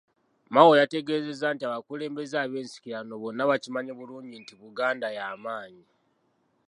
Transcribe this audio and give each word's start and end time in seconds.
Mao 0.53 0.71
yategeezezza 0.79 1.47
nti 1.51 1.63
abakulembeze 1.65 2.35
ab’ensikirano 2.39 3.13
bonna 3.21 3.49
bakimanyi 3.49 3.91
bulungi 3.99 4.35
nti 4.41 4.53
Buganda 4.61 5.07
ya 5.17 5.25
maanyi. 5.43 5.85